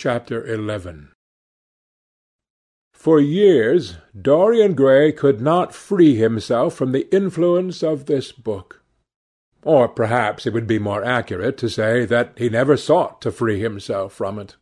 Chapter 0.00 0.46
11 0.46 1.08
For 2.92 3.18
years 3.18 3.96
Dorian 4.16 4.74
Gray 4.74 5.10
could 5.10 5.40
not 5.40 5.74
free 5.74 6.14
himself 6.14 6.74
from 6.74 6.92
the 6.92 7.12
influence 7.12 7.82
of 7.82 8.06
this 8.06 8.30
book. 8.30 8.84
Or 9.64 9.88
perhaps 9.88 10.46
it 10.46 10.52
would 10.52 10.68
be 10.68 10.78
more 10.78 11.02
accurate 11.02 11.58
to 11.58 11.68
say 11.68 12.04
that 12.04 12.34
he 12.36 12.48
never 12.48 12.76
sought 12.76 13.20
to 13.22 13.32
free 13.32 13.58
himself 13.58 14.12
from 14.12 14.38
it. 14.38 14.54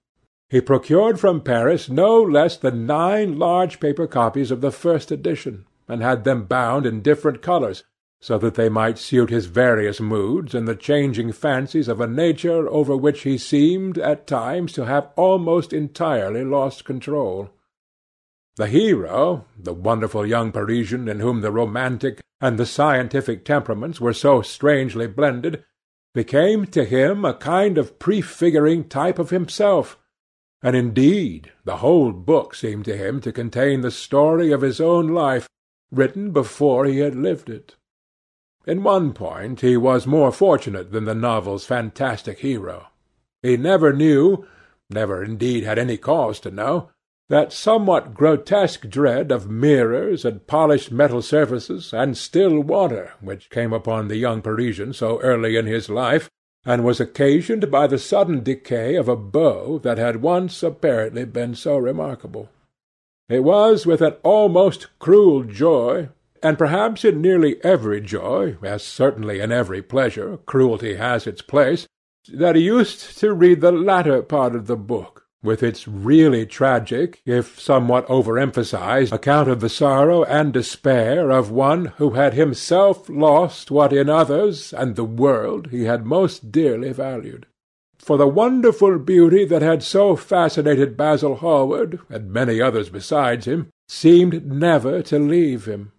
He 0.48 0.62
procured 0.62 1.20
from 1.20 1.42
Paris 1.42 1.90
no 1.90 2.18
less 2.18 2.56
than 2.56 2.86
nine 2.86 3.38
large 3.38 3.78
paper 3.78 4.06
copies 4.06 4.50
of 4.50 4.62
the 4.62 4.72
first 4.72 5.12
edition, 5.12 5.66
and 5.86 6.00
had 6.00 6.24
them 6.24 6.46
bound 6.46 6.86
in 6.86 7.02
different 7.02 7.42
colours, 7.42 7.84
so 8.20 8.38
that 8.38 8.54
they 8.54 8.68
might 8.68 8.98
suit 8.98 9.30
his 9.30 9.46
various 9.46 10.00
moods 10.00 10.54
and 10.54 10.66
the 10.66 10.74
changing 10.74 11.32
fancies 11.32 11.88
of 11.88 12.00
a 12.00 12.06
nature 12.06 12.68
over 12.68 12.96
which 12.96 13.22
he 13.22 13.36
seemed, 13.36 13.98
at 13.98 14.26
times, 14.26 14.72
to 14.72 14.84
have 14.84 15.10
almost 15.16 15.72
entirely 15.72 16.44
lost 16.44 16.84
control. 16.84 17.50
The 18.56 18.66
hero, 18.66 19.44
the 19.58 19.74
wonderful 19.74 20.26
young 20.26 20.50
Parisian 20.50 21.08
in 21.08 21.20
whom 21.20 21.42
the 21.42 21.52
romantic 21.52 22.20
and 22.40 22.58
the 22.58 22.66
scientific 22.66 23.44
temperaments 23.44 24.00
were 24.00 24.14
so 24.14 24.42
strangely 24.42 25.06
blended, 25.06 25.62
became 26.14 26.64
to 26.68 26.84
him 26.84 27.24
a 27.24 27.34
kind 27.34 27.76
of 27.76 27.98
prefiguring 27.98 28.88
type 28.88 29.18
of 29.18 29.28
himself, 29.28 29.98
and 30.62 30.74
indeed 30.74 31.52
the 31.64 31.76
whole 31.76 32.12
book 32.12 32.54
seemed 32.54 32.86
to 32.86 32.96
him 32.96 33.20
to 33.20 33.30
contain 33.30 33.82
the 33.82 33.90
story 33.90 34.50
of 34.52 34.62
his 34.62 34.80
own 34.80 35.08
life, 35.08 35.46
written 35.92 36.30
before 36.30 36.86
he 36.86 37.00
had 37.00 37.14
lived 37.14 37.50
it. 37.50 37.76
In 38.66 38.82
one 38.82 39.12
point 39.12 39.60
he 39.60 39.76
was 39.76 40.08
more 40.08 40.32
fortunate 40.32 40.90
than 40.90 41.04
the 41.04 41.14
novel's 41.14 41.64
fantastic 41.64 42.40
hero. 42.40 42.88
He 43.40 43.56
never 43.56 43.92
knew, 43.92 44.44
never 44.90 45.22
indeed 45.22 45.62
had 45.62 45.78
any 45.78 45.96
cause 45.96 46.40
to 46.40 46.50
know, 46.50 46.90
that 47.28 47.52
somewhat 47.52 48.14
grotesque 48.14 48.88
dread 48.88 49.30
of 49.30 49.48
mirrors 49.48 50.24
and 50.24 50.46
polished 50.48 50.90
metal 50.90 51.22
surfaces 51.22 51.92
and 51.92 52.16
still 52.16 52.60
water 52.60 53.12
which 53.20 53.50
came 53.50 53.72
upon 53.72 54.08
the 54.08 54.16
young 54.16 54.42
Parisian 54.42 54.92
so 54.92 55.20
early 55.20 55.56
in 55.56 55.66
his 55.66 55.88
life, 55.88 56.28
and 56.64 56.82
was 56.82 56.98
occasioned 57.00 57.70
by 57.70 57.86
the 57.86 57.98
sudden 57.98 58.42
decay 58.42 58.96
of 58.96 59.08
a 59.08 59.14
beau 59.14 59.78
that 59.78 59.98
had 59.98 60.22
once 60.22 60.64
apparently 60.64 61.24
been 61.24 61.54
so 61.54 61.76
remarkable. 61.76 62.48
It 63.28 63.44
was 63.44 63.86
with 63.86 64.00
an 64.02 64.14
almost 64.24 64.88
cruel 64.98 65.44
joy 65.44 66.08
and 66.42 66.58
perhaps 66.58 67.04
in 67.04 67.20
nearly 67.20 67.62
every 67.64 68.00
joy, 68.00 68.56
as 68.62 68.82
certainly 68.82 69.40
in 69.40 69.52
every 69.52 69.82
pleasure, 69.82 70.38
cruelty 70.38 70.94
has 70.94 71.26
its 71.26 71.42
place, 71.42 71.86
that 72.32 72.56
he 72.56 72.62
used 72.62 73.18
to 73.18 73.32
read 73.32 73.60
the 73.60 73.72
latter 73.72 74.22
part 74.22 74.54
of 74.54 74.66
the 74.66 74.76
book, 74.76 75.26
with 75.42 75.62
its 75.62 75.86
really 75.86 76.44
tragic, 76.44 77.22
if 77.24 77.60
somewhat 77.60 78.04
over-emphasized, 78.08 79.12
account 79.12 79.48
of 79.48 79.60
the 79.60 79.68
sorrow 79.68 80.24
and 80.24 80.52
despair 80.52 81.30
of 81.30 81.50
one 81.50 81.86
who 81.98 82.10
had 82.10 82.34
himself 82.34 83.08
lost 83.08 83.70
what 83.70 83.92
in 83.92 84.10
others 84.10 84.72
and 84.72 84.96
the 84.96 85.04
world 85.04 85.68
he 85.70 85.84
had 85.84 86.04
most 86.04 86.50
dearly 86.50 86.92
valued. 86.92 87.46
For 87.98 88.16
the 88.16 88.26
wonderful 88.26 88.98
beauty 88.98 89.44
that 89.46 89.62
had 89.62 89.82
so 89.82 90.16
fascinated 90.16 90.96
Basil 90.96 91.36
Hallward, 91.36 92.00
and 92.08 92.30
many 92.32 92.60
others 92.60 92.88
besides 92.88 93.46
him, 93.46 93.68
seemed 93.88 94.46
never 94.46 95.02
to 95.02 95.18
leave 95.18 95.64
him. 95.64 95.92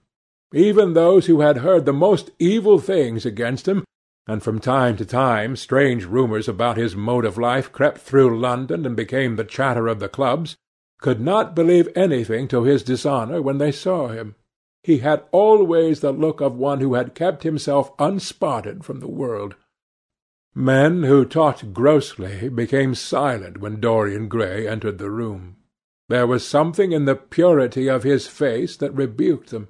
Even 0.53 0.94
those 0.94 1.26
who 1.26 1.42
had 1.42 1.58
heard 1.58 1.86
the 1.86 1.94
most 1.94 2.31
evil 2.40 2.80
things 2.80 3.26
against 3.26 3.67
him, 3.67 3.84
and 4.28 4.42
from 4.42 4.59
time 4.59 4.95
to 4.98 5.06
time 5.06 5.56
strange 5.56 6.06
rumours 6.06 6.48
about 6.48 6.78
his 6.78 6.95
mode 6.95 7.26
of 7.26 7.38
life 7.38 7.72
crept 7.72 8.00
through 8.00 8.40
London 8.40 8.86
and 8.86 8.95
became 8.95 9.36
the 9.36 9.44
chatter 9.44 9.88
of 9.88 10.00
the 10.00 10.09
clubs, 10.09 10.56
could 11.00 11.22
not 11.22 11.56
believe 11.56 11.90
anything 11.95 12.48
to 12.48 12.64
his 12.64 12.84
dishonour 12.84 13.42
when 13.42 13.58
they 13.58 13.72
saw 13.72 14.08
him. 14.08 14.36
He 14.84 15.00
had 15.00 15.23
always 15.31 16.00
the 16.00 16.12
look 16.12 16.40
of 16.40 16.56
one 16.56 16.80
who 16.80 16.94
had 16.94 17.16
kept 17.16 17.44
himself 17.44 17.91
unspotted 18.00 18.86
from 18.86 19.00
the 19.00 19.07
world. 19.07 19.56
Men 20.56 21.03
who 21.03 21.25
talked 21.25 21.74
grossly 21.74 22.50
became 22.50 22.96
silent 22.96 23.59
when 23.59 23.80
Dorian 23.80 24.28
Gray 24.28 24.68
entered 24.68 24.97
the 24.97 25.12
room. 25.12 25.57
There 26.09 26.25
was 26.25 26.47
something 26.47 26.94
in 26.94 27.06
the 27.06 27.16
purity 27.16 27.88
of 27.90 28.03
his 28.03 28.28
face 28.28 28.78
that 28.78 28.96
rebuked 28.96 29.50
them. 29.50 29.68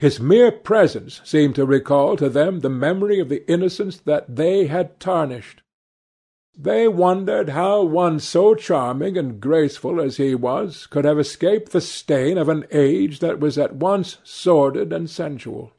His 0.00 0.18
mere 0.18 0.50
presence 0.50 1.20
seemed 1.24 1.54
to 1.56 1.66
recall 1.66 2.16
to 2.16 2.30
them 2.30 2.60
the 2.60 2.70
memory 2.70 3.20
of 3.20 3.28
the 3.28 3.46
innocence 3.46 3.98
that 3.98 4.34
they 4.34 4.66
had 4.66 4.98
tarnished. 4.98 5.62
They 6.56 6.88
wondered 6.88 7.50
how 7.50 7.82
one 7.82 8.18
so 8.18 8.54
charming 8.54 9.18
and 9.18 9.38
graceful 9.38 10.00
as 10.00 10.16
he 10.16 10.34
was 10.34 10.86
could 10.86 11.04
have 11.04 11.18
escaped 11.18 11.72
the 11.72 11.82
stain 11.82 12.38
of 12.38 12.48
an 12.48 12.64
age 12.70 13.18
that 13.18 13.40
was 13.40 13.58
at 13.58 13.76
once 13.76 14.16
sordid 14.24 14.90
and 14.90 15.08
sensual. 15.08 15.72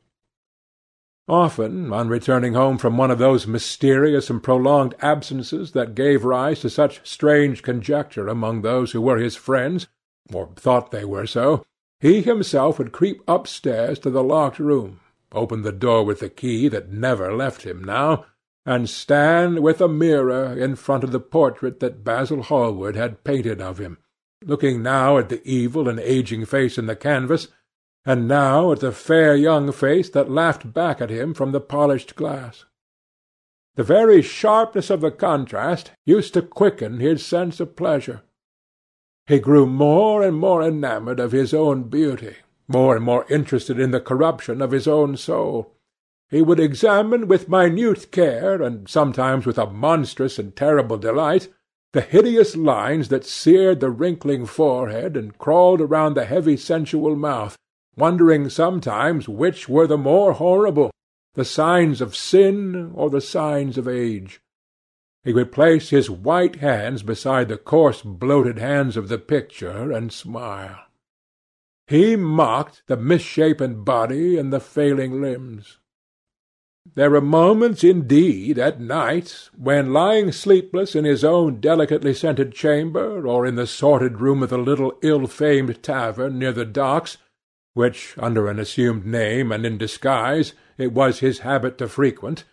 Often, 1.27 1.91
on 1.91 2.07
returning 2.07 2.53
home 2.53 2.77
from 2.77 2.97
one 2.97 3.09
of 3.09 3.17
those 3.17 3.47
mysterious 3.47 4.29
and 4.29 4.43
prolonged 4.43 4.93
absences 5.01 5.71
that 5.71 5.95
gave 5.95 6.25
rise 6.25 6.59
to 6.59 6.69
such 6.69 7.07
strange 7.07 7.63
conjecture 7.63 8.27
among 8.27 8.61
those 8.61 8.91
who 8.91 9.01
were 9.01 9.17
his 9.17 9.35
friends, 9.35 9.87
or 10.31 10.49
thought 10.55 10.91
they 10.91 11.05
were 11.05 11.25
so, 11.25 11.63
he 12.01 12.21
himself 12.21 12.79
would 12.79 12.91
creep 12.91 13.21
upstairs 13.27 13.99
to 13.99 14.09
the 14.09 14.23
locked 14.23 14.57
room, 14.57 14.99
open 15.31 15.61
the 15.61 15.71
door 15.71 16.03
with 16.03 16.19
the 16.19 16.29
key 16.29 16.67
that 16.67 16.91
never 16.91 17.31
left 17.33 17.61
him 17.61 17.83
now, 17.83 18.25
and 18.65 18.89
stand 18.89 19.59
with 19.59 19.79
a 19.79 19.87
mirror 19.87 20.57
in 20.57 20.75
front 20.75 21.03
of 21.03 21.11
the 21.11 21.19
portrait 21.19 21.79
that 21.79 22.03
Basil 22.03 22.41
Hallward 22.41 22.95
had 22.95 23.23
painted 23.23 23.61
of 23.61 23.77
him, 23.77 23.99
looking 24.43 24.81
now 24.81 25.19
at 25.19 25.29
the 25.29 25.47
evil 25.47 25.87
and 25.87 25.99
aging 25.99 26.45
face 26.45 26.79
in 26.79 26.87
the 26.87 26.95
canvas, 26.95 27.49
and 28.03 28.27
now 28.27 28.71
at 28.71 28.79
the 28.79 28.91
fair 28.91 29.35
young 29.35 29.71
face 29.71 30.09
that 30.09 30.29
laughed 30.29 30.73
back 30.73 31.01
at 31.01 31.11
him 31.11 31.35
from 31.35 31.51
the 31.51 31.61
polished 31.61 32.15
glass. 32.15 32.65
The 33.75 33.83
very 33.83 34.23
sharpness 34.23 34.89
of 34.89 35.01
the 35.01 35.11
contrast 35.11 35.91
used 36.05 36.33
to 36.33 36.41
quicken 36.41 36.99
his 36.99 37.23
sense 37.23 37.59
of 37.59 37.75
pleasure. 37.75 38.23
He 39.31 39.39
grew 39.39 39.65
more 39.65 40.23
and 40.23 40.35
more 40.35 40.61
enamoured 40.61 41.17
of 41.21 41.31
his 41.31 41.53
own 41.53 41.83
beauty, 41.83 42.35
more 42.67 42.97
and 42.97 43.05
more 43.05 43.25
interested 43.29 43.79
in 43.79 43.91
the 43.91 44.01
corruption 44.01 44.61
of 44.61 44.71
his 44.71 44.89
own 44.89 45.15
soul. 45.15 45.73
He 46.29 46.41
would 46.41 46.59
examine 46.59 47.29
with 47.29 47.47
minute 47.47 48.11
care, 48.11 48.61
and 48.61 48.89
sometimes 48.89 49.45
with 49.45 49.57
a 49.57 49.67
monstrous 49.67 50.37
and 50.37 50.53
terrible 50.53 50.97
delight, 50.97 51.47
the 51.93 52.01
hideous 52.01 52.57
lines 52.57 53.07
that 53.07 53.23
seared 53.23 53.79
the 53.79 53.89
wrinkling 53.89 54.47
forehead 54.47 55.15
and 55.15 55.37
crawled 55.37 55.79
around 55.79 56.15
the 56.15 56.25
heavy 56.25 56.57
sensual 56.57 57.15
mouth, 57.15 57.55
wondering 57.95 58.49
sometimes 58.49 59.29
which 59.29 59.69
were 59.69 59.87
the 59.87 59.97
more 59.97 60.33
horrible, 60.33 60.91
the 61.35 61.45
signs 61.45 62.01
of 62.01 62.17
sin 62.17 62.91
or 62.95 63.09
the 63.09 63.21
signs 63.21 63.77
of 63.77 63.87
age. 63.87 64.41
He 65.23 65.33
would 65.33 65.51
place 65.51 65.89
his 65.89 66.09
white 66.09 66.55
hands 66.57 67.03
beside 67.03 67.47
the 67.47 67.57
coarse 67.57 68.01
bloated 68.01 68.57
hands 68.57 68.97
of 68.97 69.07
the 69.07 69.19
picture 69.19 69.91
and 69.91 70.11
smile. 70.11 70.79
He 71.87 72.15
mocked 72.15 72.83
the 72.87 72.97
misshapen 72.97 73.83
body 73.83 74.37
and 74.37 74.51
the 74.51 74.59
failing 74.59 75.21
limbs. 75.21 75.77
There 76.95 77.11
were 77.11 77.21
moments, 77.21 77.83
indeed, 77.83 78.57
at 78.57 78.81
night, 78.81 79.49
when, 79.55 79.93
lying 79.93 80.31
sleepless 80.31 80.95
in 80.95 81.05
his 81.05 81.23
own 81.23 81.59
delicately 81.59 82.15
scented 82.15 82.53
chamber, 82.53 83.27
or 83.27 83.45
in 83.45 83.55
the 83.55 83.67
sordid 83.67 84.19
room 84.19 84.41
of 84.41 84.49
the 84.49 84.57
little 84.57 84.97
ill-famed 85.03 85.83
tavern 85.83 86.39
near 86.39 86.51
the 86.51 86.65
docks, 86.65 87.17
which, 87.75 88.15
under 88.17 88.47
an 88.47 88.57
assumed 88.57 89.05
name 89.05 89.51
and 89.51 89.65
in 89.65 89.77
disguise, 89.77 90.53
it 90.79 90.91
was 90.91 91.19
his 91.19 91.39
habit 91.39 91.77
to 91.77 91.87
frequent, 91.87 92.45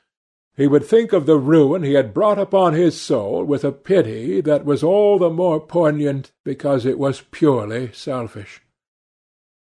he 0.58 0.66
would 0.66 0.84
think 0.84 1.12
of 1.12 1.24
the 1.24 1.38
ruin 1.38 1.84
he 1.84 1.92
had 1.92 2.12
brought 2.12 2.36
upon 2.36 2.72
his 2.72 3.00
soul 3.00 3.44
with 3.44 3.62
a 3.62 3.70
pity 3.70 4.40
that 4.40 4.64
was 4.64 4.82
all 4.82 5.16
the 5.16 5.30
more 5.30 5.60
poignant 5.60 6.32
because 6.44 6.84
it 6.84 6.98
was 6.98 7.22
purely 7.30 7.92
selfish. 7.92 8.60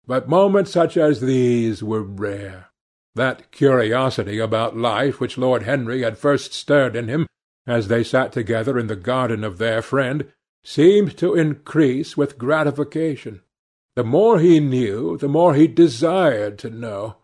But 0.07 0.29
moments 0.29 0.71
such 0.71 0.97
as 0.97 1.21
these 1.21 1.83
were 1.83 2.05
rare. 2.05 2.69
That 3.17 3.51
curiosity 3.51 4.39
about 4.39 4.77
life 4.77 5.19
which 5.19 5.37
Lord 5.37 5.65
Henry 5.65 6.03
had 6.03 6.17
first 6.17 6.55
stirred 6.55 6.95
in 6.95 7.09
him, 7.09 7.27
as 7.67 7.89
they 7.89 8.05
sat 8.05 8.31
together 8.31 8.79
in 8.79 8.87
the 8.87 8.95
garden 8.95 9.43
of 9.43 9.59
their 9.59 9.83
friend, 9.83 10.33
seemed 10.63 11.17
to 11.17 11.35
increase 11.35 12.17
with 12.17 12.39
gratification. 12.39 13.41
The 13.97 14.05
more 14.05 14.39
he 14.39 14.61
knew, 14.61 15.17
the 15.17 15.29
more 15.29 15.55
he 15.55 15.67
desired 15.67 16.57
to 16.61 16.71
know. 16.71 17.17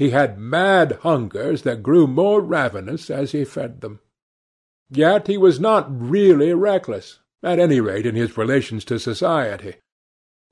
He 0.00 0.10
had 0.10 0.38
mad 0.38 0.92
hungers 1.02 1.60
that 1.64 1.82
grew 1.82 2.06
more 2.06 2.40
ravenous 2.40 3.10
as 3.10 3.32
he 3.32 3.44
fed 3.44 3.82
them. 3.82 4.00
Yet 4.88 5.26
he 5.26 5.36
was 5.36 5.60
not 5.60 5.88
really 5.90 6.54
reckless, 6.54 7.18
at 7.42 7.58
any 7.58 7.80
rate 7.80 8.06
in 8.06 8.14
his 8.14 8.38
relations 8.38 8.86
to 8.86 8.98
society. 8.98 9.74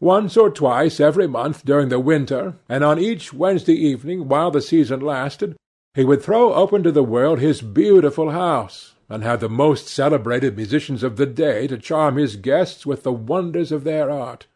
Once 0.00 0.36
or 0.36 0.50
twice 0.50 1.00
every 1.00 1.26
month 1.26 1.64
during 1.64 1.88
the 1.88 1.98
winter, 1.98 2.56
and 2.68 2.84
on 2.84 2.98
each 2.98 3.32
Wednesday 3.32 3.72
evening 3.72 4.28
while 4.28 4.50
the 4.50 4.60
season 4.60 5.00
lasted, 5.00 5.56
he 5.94 6.04
would 6.04 6.20
throw 6.20 6.52
open 6.52 6.82
to 6.82 6.92
the 6.92 7.02
world 7.02 7.38
his 7.38 7.62
beautiful 7.62 8.32
house, 8.32 8.96
and 9.08 9.22
have 9.22 9.40
the 9.40 9.48
most 9.48 9.88
celebrated 9.88 10.56
musicians 10.56 11.02
of 11.02 11.16
the 11.16 11.24
day 11.24 11.66
to 11.66 11.78
charm 11.78 12.18
his 12.18 12.36
guests 12.36 12.84
with 12.84 13.02
the 13.02 13.12
wonders 13.12 13.72
of 13.72 13.84
their 13.84 14.10
art. 14.10 14.46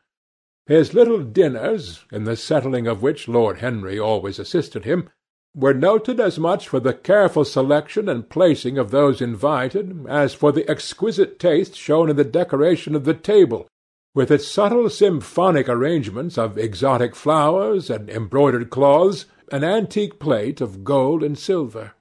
His 0.67 0.95
little 0.95 1.19
dinners, 1.21 2.05
in 2.13 2.25
the 2.25 2.37
settling 2.37 2.87
of 2.87 3.03
which 3.03 3.27
Lord 3.27 3.59
Henry 3.59 3.99
always 3.99 4.39
assisted 4.39 4.85
him, 4.85 5.09
were 5.55 5.75
noted 5.75 6.21
as 6.21 6.39
much 6.39 6.69
for 6.69 6.79
the 6.79 6.95
careful 6.95 7.45
selection 7.45 8.09
and 8.09 8.31
placing 8.31 8.79
of 8.79 8.91
those 8.91 9.21
invited 9.21 10.07
as 10.09 10.35
for 10.35 10.53
the 10.53 10.69
exquisite 10.71 11.39
taste 11.39 11.75
shown 11.75 12.09
in 12.09 12.17
the 12.17 12.25
decoration 12.25 12.95
of 12.95 13.05
the 13.05 13.13
table, 13.13 13.69
with 14.15 14.31
its 14.31 14.47
subtle 14.47 14.89
symphonic 14.89 15.69
arrangements 15.69 16.39
of 16.39 16.57
exotic 16.57 17.17
flowers 17.17 17.91
and 17.91 18.09
embroidered 18.09 18.71
cloths 18.71 19.27
and 19.51 19.65
antique 19.65 20.19
plate 20.19 20.61
of 20.61 20.85
gold 20.85 21.23
and 21.23 21.39
silver. 21.39 21.93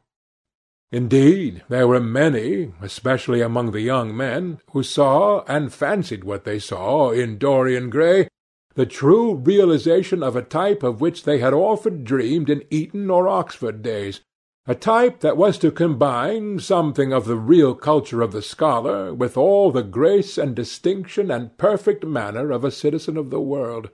Indeed, 0.92 1.64
there 1.68 1.88
were 1.88 2.00
many, 2.00 2.74
especially 2.82 3.42
among 3.42 3.72
the 3.72 3.82
young 3.82 4.16
men, 4.16 4.60
who 4.72 4.84
saw, 4.84 5.44
and 5.48 5.74
fancied 5.74 6.24
what 6.24 6.44
they 6.44 6.60
saw, 6.60 7.12
in 7.12 7.38
Dorian 7.38 7.90
Gray, 7.90 8.28
the 8.76 8.86
true 8.86 9.36
realization 9.36 10.24
of 10.24 10.36
a 10.36 10.42
type 10.42 10.84
of 10.84 11.02
which 11.02 11.24
they 11.24 11.40
had 11.40 11.54
often 11.54 12.04
dreamed 12.04 12.50
in 12.50 12.64
Eton 12.70 13.10
or 13.10 13.28
Oxford 13.28 13.82
days, 13.82 14.22
a 14.68 14.76
type 14.76 15.22
that 15.22 15.38
was 15.38 15.58
to 15.58 15.72
combine 15.72 16.60
something 16.60 17.12
of 17.12 17.26
the 17.26 17.36
real 17.36 17.74
culture 17.74 18.22
of 18.22 18.32
the 18.32 18.42
scholar 18.42 19.14
with 19.14 19.36
all 19.36 19.72
the 19.72 19.84
grace 19.84 20.38
and 20.38 20.56
distinction 20.56 21.32
and 21.32 21.58
perfect 21.58 22.06
manner 22.06 22.52
of 22.52 22.64
a 22.64 22.72
citizen 22.72 23.18
of 23.18 23.32
the 23.32 23.42
world. 23.42 23.90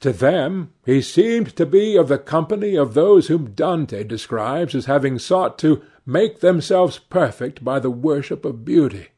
To 0.00 0.12
them 0.12 0.72
he 0.84 1.02
seemed 1.02 1.56
to 1.56 1.66
be 1.66 1.96
of 1.96 2.08
the 2.08 2.18
company 2.18 2.76
of 2.76 2.94
those 2.94 3.28
whom 3.28 3.52
Dante 3.52 4.04
describes 4.04 4.74
as 4.74 4.86
having 4.86 5.18
sought 5.18 5.58
to 5.58 5.82
make 6.06 6.40
themselves 6.40 6.98
perfect 6.98 7.64
by 7.64 7.78
the 7.78 7.90
worship 7.90 8.44
of 8.44 8.64
beauty. 8.64 9.08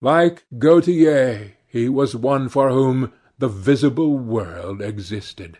Like 0.00 0.44
Gautier, 0.58 1.52
he 1.66 1.88
was 1.88 2.14
one 2.14 2.48
for 2.48 2.70
whom 2.70 3.12
the 3.38 3.48
visible 3.48 4.18
world 4.18 4.82
existed. 4.82 5.58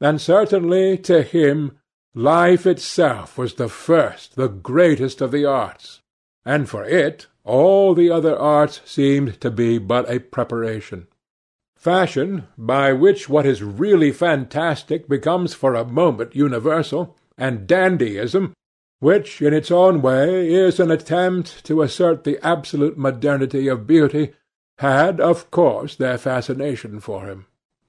And 0.00 0.20
certainly 0.20 0.96
to 0.98 1.22
him 1.22 1.78
life 2.14 2.66
itself 2.66 3.36
was 3.36 3.54
the 3.54 3.68
first, 3.68 4.36
the 4.36 4.48
greatest 4.48 5.20
of 5.20 5.32
the 5.32 5.44
arts, 5.44 6.00
and 6.44 6.68
for 6.68 6.84
it 6.84 7.26
all 7.44 7.94
the 7.94 8.10
other 8.10 8.38
arts 8.38 8.80
seemed 8.84 9.40
to 9.40 9.50
be 9.50 9.78
but 9.78 10.10
a 10.10 10.18
preparation. 10.20 11.06
Fashion, 11.76 12.46
by 12.56 12.92
which 12.92 13.28
what 13.28 13.44
is 13.44 13.62
really 13.62 14.10
fantastic 14.10 15.06
becomes 15.08 15.52
for 15.52 15.74
a 15.74 15.84
moment 15.84 16.34
universal, 16.34 17.16
and 17.36 17.68
dandyism, 17.68 18.54
which 19.00 19.42
in 19.42 19.52
its 19.52 19.70
own 19.70 20.00
way 20.00 20.50
is 20.50 20.80
an 20.80 20.90
attempt 20.90 21.62
to 21.64 21.82
assert 21.82 22.24
the 22.24 22.38
absolute 22.42 22.96
modernity 22.96 23.68
of 23.68 23.86
beauty, 23.86 24.32
had, 24.78 25.20
of 25.20 25.50
course, 25.50 25.96
their 25.96 26.18
fascination 26.18 27.00
for 27.00 27.26
him. 27.26 27.46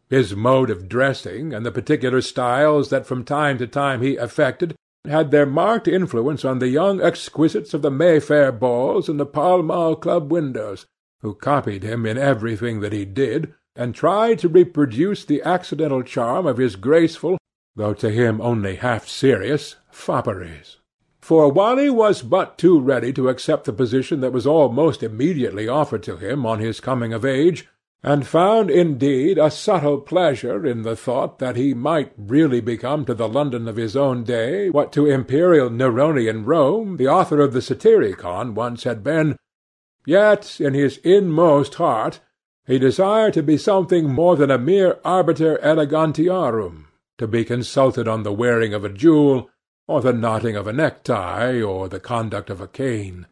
His 0.10 0.36
mode 0.36 0.70
of 0.70 0.88
dressing, 0.88 1.54
and 1.54 1.66
the 1.66 1.72
particular 1.72 2.22
styles 2.22 2.90
that 2.90 3.08
from 3.08 3.24
time 3.24 3.58
to 3.58 3.68
time 3.68 4.02
he 4.02 4.16
affected, 4.18 4.76
had 5.08 5.32
their 5.32 5.46
marked 5.46 5.88
influence 5.88 6.46
on 6.46 6.60
the 6.60 6.68
young 6.68 7.02
exquisites 7.02 7.74
of 7.74 7.82
the 7.82 7.92
Mayfair 7.92 8.52
balls 8.52 9.10
and 9.10 9.20
the 9.20 9.26
Pall 9.26 9.64
Mall 9.64 9.96
Club 9.96 10.32
windows, 10.32 10.86
who 11.22 11.34
copied 11.34 11.84
him 11.84 12.06
in 12.06 12.18
everything 12.18 12.82
that 12.82 12.94
he 12.94 13.06
did, 13.06 13.54
and 13.76 13.94
tried 13.94 14.40
to 14.40 14.48
reproduce 14.48 15.26
the 15.26 15.42
accidental 15.44 16.04
charm 16.04 16.46
of 16.46 16.58
his 16.58 16.76
graceful, 16.76 17.38
though 17.76 17.94
to 17.94 18.10
him 18.10 18.40
only 18.42 18.76
half 18.76 19.08
serious, 19.08 19.76
fopperies. 19.92 20.78
For 21.26 21.52
while 21.52 21.78
he 21.78 21.90
was 21.90 22.22
but 22.22 22.56
too 22.56 22.80
ready 22.80 23.12
to 23.14 23.30
accept 23.30 23.66
the 23.66 23.74
position 23.74 24.20
that 24.20 24.32
was 24.32 24.46
almost 24.46 25.02
immediately 25.02 25.68
offered 25.68 26.04
to 26.04 26.18
him 26.18 26.46
on 26.46 26.60
his 26.60 26.80
coming 26.80 27.14
of 27.14 27.26
age, 27.26 27.68
and 28.04 28.28
found 28.28 28.70
indeed 28.70 29.40
a 29.40 29.50
subtle 29.50 30.02
pleasure 30.02 30.64
in 30.64 30.84
the 30.84 30.96
thought 30.96 31.40
that 31.40 31.56
he 31.56 31.74
might 31.74 32.12
really 32.16 32.62
become 32.62 33.06
to 33.06 33.16
the 33.16 33.28
London 33.28 33.68
of 33.68 33.76
his 33.76 33.96
own 33.96 34.24
day 34.24 34.70
what 34.70 34.94
to 34.94 35.08
imperial 35.08 35.72
Neronian 35.72 36.46
Rome 36.46 36.98
the 36.98 37.08
author 37.08 37.40
of 37.42 37.54
the 37.54 37.62
Satyricon 37.64 38.54
once 38.54 38.84
had 38.84 39.04
been, 39.04 39.36
yet 40.06 40.62
in 40.62 40.76
his 40.76 40.98
inmost 40.98 41.74
heart 41.74 42.20
he 42.68 42.78
desired 42.78 43.34
to 43.34 43.42
be 43.42 43.58
something 43.58 44.08
more 44.08 44.36
than 44.36 44.52
a 44.52 44.60
mere 44.60 45.00
arbiter 45.04 45.58
elegantiarum, 45.64 46.86
to 47.18 47.28
be 47.28 47.44
consulted 47.44 48.08
on 48.08 48.22
the 48.22 48.32
wearing 48.32 48.76
of 48.76 48.86
a 48.86 48.90
jewel, 48.90 49.50
or 49.88 50.02
the 50.02 50.14
knotting 50.14 50.56
of 50.56 50.68
a 50.68 50.74
necktie, 50.74 51.62
or 51.62 51.88
the 51.88 52.00
conduct 52.00 52.50
of 52.50 52.60
a 52.60 52.68
cane. 52.68 53.28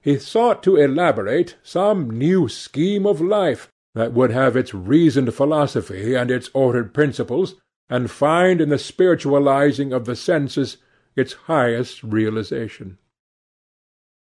He 0.00 0.18
sought 0.18 0.62
to 0.62 0.76
elaborate 0.76 1.56
some 1.62 2.10
new 2.10 2.48
scheme 2.48 3.06
of 3.06 3.20
life 3.20 3.68
that 3.94 4.12
would 4.12 4.30
have 4.30 4.56
its 4.56 4.72
reasoned 4.72 5.34
philosophy 5.34 6.14
and 6.14 6.30
its 6.30 6.50
ordered 6.54 6.94
principles, 6.94 7.56
and 7.88 8.10
find 8.10 8.60
in 8.60 8.68
the 8.68 8.78
spiritualizing 8.78 9.92
of 9.92 10.04
the 10.04 10.14
senses 10.14 10.76
its 11.16 11.32
highest 11.32 12.02
realization. 12.02 12.98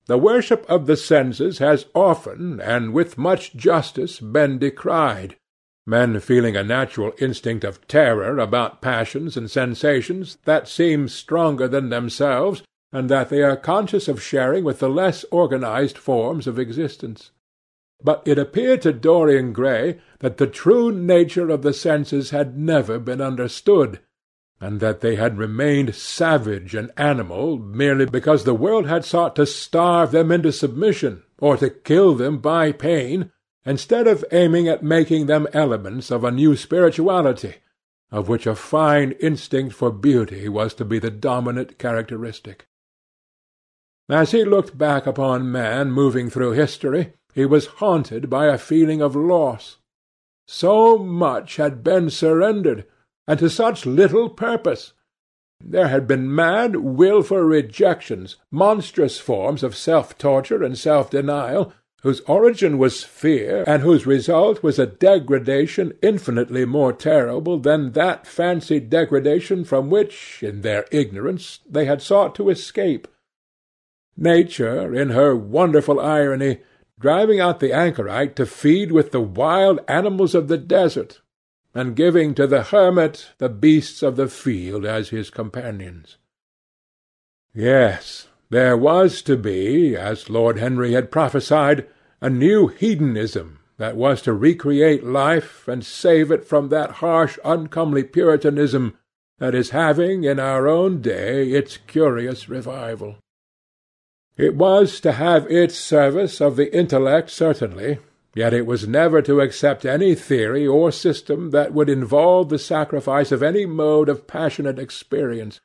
The 0.05 0.17
worship 0.17 0.65
of 0.69 0.85
the 0.85 0.97
senses 0.97 1.57
has 1.59 1.85
often, 1.95 2.59
and 2.59 2.93
with 2.93 3.17
much 3.17 3.55
justice, 3.55 4.19
been 4.19 4.59
decried, 4.59 5.37
men 5.85 6.19
feeling 6.19 6.55
a 6.55 6.63
natural 6.63 7.11
instinct 7.19 7.63
of 7.63 7.85
terror 7.87 8.37
about 8.37 8.81
passions 8.81 9.35
and 9.35 9.51
sensations 9.51 10.37
that 10.45 10.67
seem 10.67 11.07
stronger 11.07 11.67
than 11.67 11.89
themselves, 11.89 12.63
and 12.91 13.09
that 13.09 13.29
they 13.29 13.41
are 13.41 13.57
conscious 13.57 14.07
of 14.07 14.21
sharing 14.21 14.63
with 14.63 14.79
the 14.79 14.89
less 14.89 15.25
organized 15.31 15.97
forms 15.97 16.47
of 16.47 16.59
existence. 16.59 17.31
But 18.03 18.21
it 18.25 18.37
appeared 18.37 18.81
to 18.83 18.93
Dorian 18.93 19.53
Gray 19.53 19.99
that 20.19 20.37
the 20.37 20.47
true 20.47 20.91
nature 20.91 21.49
of 21.49 21.61
the 21.61 21.73
senses 21.73 22.29
had 22.29 22.57
never 22.57 22.99
been 22.99 23.21
understood, 23.21 23.99
and 24.59 24.79
that 24.79 25.01
they 25.01 25.15
had 25.15 25.37
remained 25.37 25.95
savage 25.95 26.75
and 26.75 26.91
animal 26.97 27.57
merely 27.57 28.05
because 28.05 28.43
the 28.43 28.53
world 28.53 28.87
had 28.87 29.03
sought 29.03 29.35
to 29.37 29.45
starve 29.45 30.11
them 30.11 30.31
into 30.31 30.51
submission, 30.51 31.23
or 31.39 31.57
to 31.57 31.69
kill 31.69 32.13
them 32.13 32.37
by 32.37 32.71
pain, 32.71 33.31
instead 33.65 34.07
of 34.07 34.25
aiming 34.31 34.67
at 34.67 34.83
making 34.83 35.25
them 35.25 35.47
elements 35.53 36.11
of 36.11 36.23
a 36.23 36.31
new 36.31 36.55
spirituality, 36.55 37.55
of 38.11 38.29
which 38.29 38.45
a 38.45 38.55
fine 38.55 39.11
instinct 39.13 39.73
for 39.73 39.91
beauty 39.91 40.47
was 40.47 40.73
to 40.73 40.85
be 40.85 40.99
the 40.99 41.09
dominant 41.09 41.79
characteristic. 41.79 42.67
As 44.09 44.31
he 44.31 44.43
looked 44.43 44.77
back 44.77 45.07
upon 45.07 45.51
man 45.51 45.91
moving 45.91 46.29
through 46.29 46.51
history, 46.51 47.13
he 47.33 47.45
was 47.45 47.65
haunted 47.65 48.29
by 48.29 48.47
a 48.47 48.57
feeling 48.57 49.01
of 49.01 49.15
loss. 49.15 49.77
So 50.47 50.97
much 50.97 51.55
had 51.55 51.83
been 51.83 52.09
surrendered, 52.09 52.85
and 53.27 53.39
to 53.39 53.49
such 53.49 53.85
little 53.85 54.29
purpose. 54.29 54.93
There 55.59 55.87
had 55.87 56.05
been 56.05 56.33
mad, 56.33 56.75
wilful 56.75 57.39
rejections, 57.39 58.35
monstrous 58.51 59.17
forms 59.19 59.63
of 59.63 59.75
self-torture 59.75 60.61
and 60.61 60.77
self-denial, 60.77 61.73
whose 62.03 62.19
origin 62.21 62.77
was 62.77 63.01
fear, 63.01 63.63
and 63.65 63.81
whose 63.81 64.05
result 64.05 64.61
was 64.61 64.77
a 64.77 64.85
degradation 64.85 65.93
infinitely 66.01 66.65
more 66.65 66.91
terrible 66.91 67.57
than 67.57 67.93
that 67.93 68.27
fancied 68.27 68.89
degradation 68.89 69.63
from 69.63 69.89
which, 69.89 70.43
in 70.43 70.61
their 70.61 70.85
ignorance, 70.91 71.59
they 71.67 71.85
had 71.85 72.01
sought 72.01 72.35
to 72.35 72.49
escape. 72.49 73.07
Nature, 74.17 74.93
in 74.93 75.11
her 75.11 75.33
wonderful 75.33 75.97
irony, 75.97 76.59
driving 76.99 77.39
out 77.39 77.61
the 77.61 77.71
anchorite 77.71 78.35
to 78.35 78.45
feed 78.45 78.91
with 78.91 79.11
the 79.11 79.21
wild 79.21 79.79
animals 79.87 80.35
of 80.35 80.49
the 80.49 80.57
desert, 80.57 81.21
and 81.73 81.95
giving 81.95 82.35
to 82.35 82.45
the 82.45 82.63
hermit 82.63 83.29
the 83.37 83.49
beasts 83.49 84.03
of 84.03 84.17
the 84.17 84.27
field 84.27 84.85
as 84.85 85.09
his 85.09 85.29
companions. 85.29 86.17
Yes, 87.55 88.27
there 88.49 88.75
was 88.75 89.21
to 89.23 89.37
be, 89.37 89.95
as 89.95 90.29
Lord 90.29 90.59
Henry 90.59 90.91
had 90.91 91.09
prophesied, 91.09 91.87
a 92.23 92.29
new 92.29 92.67
hedonism 92.67 93.59
that 93.75 93.97
was 93.97 94.21
to 94.21 94.31
recreate 94.31 95.03
life 95.03 95.67
and 95.67 95.85
save 95.85 96.31
it 96.31 96.45
from 96.45 96.69
that 96.69 96.89
harsh, 96.89 97.37
uncomely 97.43 98.01
Puritanism 98.01 98.97
that 99.39 99.53
is 99.53 99.71
having 99.71 100.23
in 100.23 100.39
our 100.39 100.65
own 100.65 101.01
day 101.01 101.49
its 101.49 101.75
curious 101.75 102.47
revival. 102.47 103.17
It 104.37 104.55
was 104.55 105.01
to 105.01 105.11
have 105.11 105.51
its 105.51 105.77
service 105.77 106.39
of 106.39 106.55
the 106.55 106.73
intellect 106.73 107.29
certainly, 107.29 107.99
yet 108.33 108.53
it 108.53 108.65
was 108.65 108.87
never 108.87 109.21
to 109.23 109.41
accept 109.41 109.85
any 109.85 110.15
theory 110.15 110.65
or 110.65 110.93
system 110.93 111.51
that 111.51 111.73
would 111.73 111.89
involve 111.89 112.47
the 112.47 112.57
sacrifice 112.57 113.33
of 113.33 113.43
any 113.43 113.65
mode 113.65 114.07
of 114.07 114.27
passionate 114.27 114.79
experience. 114.79 115.59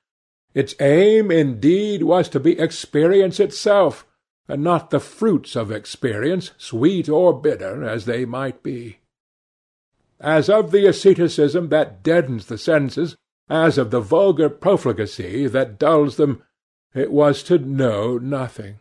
Its 0.54 0.74
aim, 0.80 1.30
indeed, 1.30 2.02
was 2.02 2.28
to 2.30 2.40
be 2.40 2.58
experience 2.58 3.38
itself, 3.38 4.04
and 4.48 4.64
not 4.64 4.90
the 4.90 5.00
fruits 5.00 5.54
of 5.54 5.70
experience, 5.70 6.52
sweet 6.56 7.08
or 7.08 7.38
bitter 7.38 7.84
as 7.84 8.06
they 8.06 8.24
might 8.24 8.62
be. 8.62 8.98
As 10.20 10.48
of 10.48 10.70
the 10.72 10.86
asceticism 10.86 11.68
that 11.68 12.02
deadens 12.02 12.46
the 12.46 12.58
senses, 12.58 13.16
as 13.48 13.78
of 13.78 13.90
the 13.90 14.00
vulgar 14.00 14.48
profligacy 14.48 15.46
that 15.46 15.78
dulls 15.78 16.16
them, 16.16 16.42
it 16.94 17.12
was 17.12 17.42
to 17.44 17.58
know 17.58 18.18
nothing. 18.18 18.78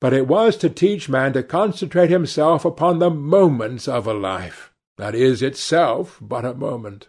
but 0.00 0.12
it 0.12 0.26
was 0.28 0.56
to 0.56 0.70
teach 0.70 1.08
man 1.08 1.32
to 1.32 1.42
concentrate 1.42 2.10
himself 2.10 2.64
upon 2.64 2.98
the 2.98 3.10
moments 3.10 3.88
of 3.88 4.06
a 4.06 4.14
life, 4.14 4.72
that 4.96 5.14
is 5.14 5.42
itself 5.42 6.18
but 6.20 6.44
a 6.44 6.54
moment. 6.54 7.08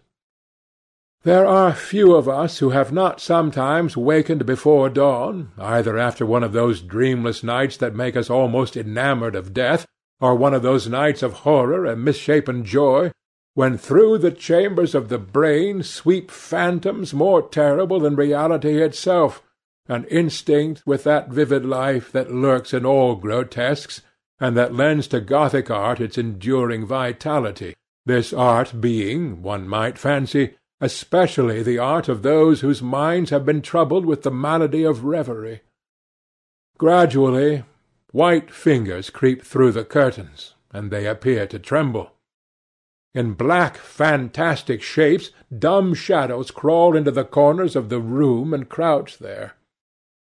There 1.23 1.45
are 1.45 1.73
few 1.73 2.15
of 2.15 2.29
us 2.29 2.59
who 2.59 2.69
have 2.69 2.93
not 2.93 3.19
sometimes 3.19 3.97
wakened 3.97 4.45
before 4.45 4.89
dawn, 4.89 5.51
either 5.57 5.97
after 5.97 6.25
one 6.25 6.43
of 6.43 6.53
those 6.53 6.79
dreamless 6.79 7.43
nights 7.43 7.75
that 7.77 7.93
make 7.93 8.15
us 8.15 8.29
almost 8.29 8.77
enamoured 8.77 9.35
of 9.35 9.53
death, 9.53 9.85
or 10.21 10.35
one 10.35 10.53
of 10.53 10.61
those 10.61 10.87
nights 10.87 11.21
of 11.21 11.33
horror 11.33 11.85
and 11.85 12.05
misshapen 12.05 12.63
joy, 12.63 13.11
when 13.53 13.77
through 13.77 14.17
the 14.17 14.31
chambers 14.31 14.95
of 14.95 15.09
the 15.09 15.17
brain 15.17 15.83
sweep 15.83 16.31
phantoms 16.31 17.13
more 17.13 17.41
terrible 17.41 17.99
than 17.99 18.15
reality 18.15 18.81
itself, 18.81 19.43
and 19.89 20.05
instinct 20.05 20.83
with 20.85 21.03
that 21.03 21.27
vivid 21.27 21.65
life 21.65 22.13
that 22.13 22.31
lurks 22.31 22.73
in 22.73 22.85
all 22.85 23.15
grotesques, 23.15 24.01
and 24.39 24.55
that 24.55 24.73
lends 24.73 25.05
to 25.07 25.19
Gothic 25.19 25.69
art 25.69 25.99
its 25.99 26.17
enduring 26.17 26.85
vitality, 26.85 27.75
this 28.05 28.31
art 28.31 28.79
being, 28.79 29.41
one 29.41 29.67
might 29.67 29.97
fancy, 29.97 30.55
especially 30.81 31.61
the 31.61 31.77
art 31.77 32.07
of 32.07 32.21
those 32.21 32.61
whose 32.61 32.81
minds 32.81 33.29
have 33.29 33.45
been 33.45 33.61
troubled 33.61 34.05
with 34.05 34.23
the 34.23 34.31
malady 34.31 34.83
of 34.83 35.03
reverie. 35.03 35.61
Gradually, 36.77 37.63
white 38.11 38.51
fingers 38.51 39.09
creep 39.09 39.43
through 39.43 39.73
the 39.73 39.83
curtains, 39.83 40.53
and 40.71 40.89
they 40.89 41.05
appear 41.05 41.45
to 41.47 41.59
tremble. 41.59 42.11
In 43.13 43.33
black 43.33 43.77
fantastic 43.77 44.81
shapes 44.81 45.31
dumb 45.57 45.93
shadows 45.93 46.51
crawl 46.51 46.95
into 46.95 47.11
the 47.11 47.25
corners 47.25 47.75
of 47.75 47.89
the 47.89 47.99
room 47.99 48.53
and 48.53 48.69
crouch 48.69 49.17
there. 49.17 49.55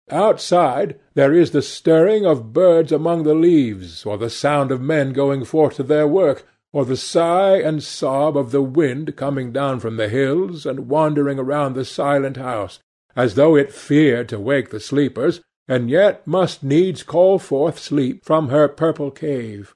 Outside 0.09 0.99
there 1.13 1.33
is 1.33 1.51
the 1.51 1.61
stirring 1.61 2.25
of 2.25 2.53
birds 2.53 2.93
among 2.93 3.23
the 3.23 3.35
leaves, 3.35 4.05
or 4.05 4.17
the 4.17 4.29
sound 4.29 4.71
of 4.71 4.79
men 4.79 5.11
going 5.11 5.43
forth 5.43 5.75
to 5.75 5.83
their 5.83 6.07
work, 6.07 6.47
or 6.73 6.85
the 6.85 6.97
sigh 6.97 7.57
and 7.57 7.81
sob 7.81 8.37
of 8.37 8.51
the 8.51 8.61
wind 8.61 9.15
coming 9.15 9.51
down 9.51 9.79
from 9.79 9.97
the 9.97 10.09
hills 10.09 10.65
and 10.65 10.89
wandering 10.89 11.39
around 11.39 11.73
the 11.73 11.85
silent 11.85 12.37
house, 12.37 12.79
as 13.15 13.35
though 13.35 13.55
it 13.55 13.71
feared 13.71 14.29
to 14.29 14.39
wake 14.39 14.69
the 14.69 14.79
sleepers, 14.79 15.41
and 15.67 15.89
yet 15.89 16.25
must 16.27 16.63
needs 16.63 17.03
call 17.03 17.39
forth 17.39 17.79
sleep 17.79 18.23
from 18.23 18.49
her 18.49 18.67
purple 18.67 19.11
cave. 19.11 19.75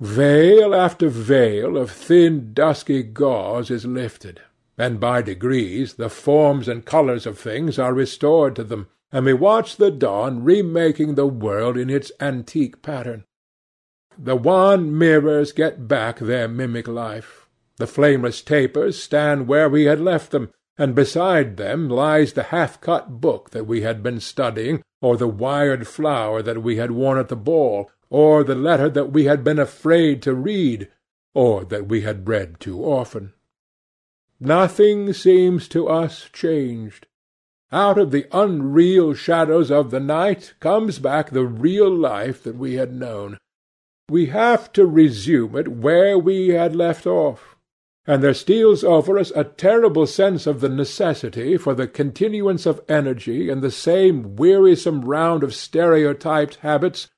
Veil 0.00 0.74
after 0.74 1.08
veil 1.08 1.76
of 1.76 1.90
thin 1.90 2.54
dusky 2.54 3.02
gauze 3.02 3.70
is 3.70 3.84
lifted, 3.84 4.40
and 4.78 4.98
by 4.98 5.20
degrees 5.20 5.94
the 5.94 6.08
forms 6.08 6.68
and 6.68 6.86
colours 6.86 7.26
of 7.26 7.38
things 7.38 7.78
are 7.78 7.92
restored 7.92 8.56
to 8.56 8.64
them, 8.64 8.88
and 9.12 9.26
we 9.26 9.34
watch 9.34 9.76
the 9.76 9.90
dawn 9.90 10.42
remaking 10.42 11.16
the 11.16 11.26
world 11.26 11.76
in 11.76 11.90
its 11.90 12.10
antique 12.20 12.80
pattern. 12.80 13.24
The 14.22 14.36
wan 14.36 14.98
mirrors 14.98 15.50
get 15.50 15.88
back 15.88 16.18
their 16.18 16.46
mimic 16.46 16.86
life. 16.86 17.48
The 17.78 17.86
flameless 17.86 18.42
tapers 18.42 19.02
stand 19.02 19.48
where 19.48 19.66
we 19.66 19.84
had 19.84 19.98
left 19.98 20.30
them, 20.30 20.50
and 20.76 20.94
beside 20.94 21.56
them 21.56 21.88
lies 21.88 22.34
the 22.34 22.42
half-cut 22.42 23.22
book 23.22 23.48
that 23.52 23.66
we 23.66 23.80
had 23.80 24.02
been 24.02 24.20
studying, 24.20 24.82
or 25.00 25.16
the 25.16 25.26
wired 25.26 25.86
flower 25.86 26.42
that 26.42 26.62
we 26.62 26.76
had 26.76 26.90
worn 26.90 27.16
at 27.16 27.28
the 27.28 27.34
ball, 27.34 27.90
or 28.10 28.44
the 28.44 28.54
letter 28.54 28.90
that 28.90 29.10
we 29.10 29.24
had 29.24 29.42
been 29.42 29.58
afraid 29.58 30.20
to 30.20 30.34
read, 30.34 30.90
or 31.32 31.64
that 31.64 31.88
we 31.88 32.02
had 32.02 32.28
read 32.28 32.60
too 32.60 32.84
often. 32.84 33.32
Nothing 34.38 35.14
seems 35.14 35.66
to 35.68 35.88
us 35.88 36.28
changed. 36.30 37.06
Out 37.72 37.96
of 37.96 38.10
the 38.10 38.26
unreal 38.32 39.14
shadows 39.14 39.70
of 39.70 39.90
the 39.90 40.00
night 40.00 40.52
comes 40.60 40.98
back 40.98 41.30
the 41.30 41.46
real 41.46 41.88
life 41.88 42.42
that 42.42 42.56
we 42.56 42.74
had 42.74 42.92
known 42.92 43.38
we 44.10 44.26
have 44.26 44.72
to 44.72 44.84
resume 44.84 45.56
it 45.56 45.68
where 45.68 46.18
we 46.18 46.48
had 46.48 46.74
left 46.74 47.06
off, 47.06 47.56
and 48.06 48.22
there 48.22 48.34
steals 48.34 48.82
over 48.82 49.18
us 49.18 49.30
a 49.36 49.44
terrible 49.44 50.06
sense 50.06 50.46
of 50.46 50.60
the 50.60 50.68
necessity 50.68 51.56
for 51.56 51.74
the 51.74 51.86
continuance 51.86 52.66
of 52.66 52.80
energy 52.88 53.48
in 53.48 53.60
the 53.60 53.70
same 53.70 54.36
wearisome 54.36 55.02
round 55.02 55.42
of 55.42 55.54
stereotyped 55.54 56.56
habits, 56.56 57.08